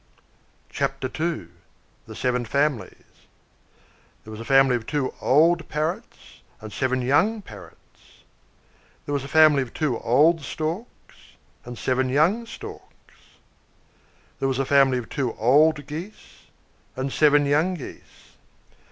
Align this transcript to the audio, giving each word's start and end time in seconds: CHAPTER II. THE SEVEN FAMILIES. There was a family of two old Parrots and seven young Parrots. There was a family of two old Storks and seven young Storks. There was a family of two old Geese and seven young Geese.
CHAPTER 0.71 1.09
II. 1.19 1.49
THE 2.07 2.15
SEVEN 2.15 2.45
FAMILIES. 2.45 3.27
There 4.23 4.31
was 4.31 4.39
a 4.39 4.43
family 4.45 4.75
of 4.75 4.87
two 4.87 5.13
old 5.21 5.69
Parrots 5.69 6.41
and 6.59 6.73
seven 6.73 7.03
young 7.03 7.43
Parrots. 7.43 8.23
There 9.05 9.13
was 9.13 9.23
a 9.23 9.27
family 9.27 9.61
of 9.61 9.75
two 9.75 9.99
old 9.99 10.41
Storks 10.41 11.35
and 11.65 11.77
seven 11.77 12.09
young 12.09 12.47
Storks. 12.47 13.13
There 14.39 14.47
was 14.47 14.57
a 14.57 14.65
family 14.65 14.97
of 14.97 15.07
two 15.07 15.35
old 15.35 15.85
Geese 15.85 16.47
and 16.95 17.13
seven 17.13 17.45
young 17.45 17.75
Geese. 17.75 18.33